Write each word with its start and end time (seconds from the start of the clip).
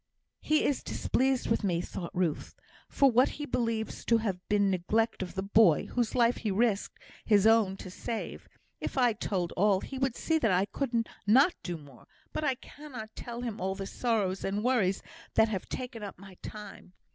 "He 0.39 0.63
is 0.65 0.81
displeased 0.81 1.47
with 1.47 1.63
me," 1.63 1.79
thought 1.79 2.09
Ruth, 2.15 2.55
"for 2.89 3.11
what 3.11 3.29
he 3.37 3.45
believes 3.45 4.03
to 4.05 4.17
have 4.17 4.39
been 4.49 4.71
neglect 4.71 5.21
of 5.21 5.35
the 5.35 5.43
boy, 5.43 5.85
whose 5.93 6.15
life 6.15 6.37
he 6.37 6.49
risked 6.49 6.97
his 7.23 7.45
own 7.45 7.77
to 7.77 7.91
save. 7.91 8.49
If 8.79 8.97
I 8.97 9.13
told 9.13 9.51
all, 9.51 9.81
he 9.81 9.99
would 9.99 10.15
see 10.15 10.39
that 10.39 10.49
I 10.49 10.65
could 10.65 11.05
not 11.27 11.53
do 11.61 11.77
more; 11.77 12.07
but 12.33 12.43
I 12.43 12.55
cannot 12.55 13.15
tell 13.15 13.41
him 13.41 13.61
all 13.61 13.75
the 13.75 13.85
sorrows 13.85 14.43
and 14.43 14.63
worries 14.63 15.03
that 15.35 15.49
have 15.49 15.69
taken 15.69 16.01
up 16.01 16.17
my 16.17 16.35
time." 16.41 16.93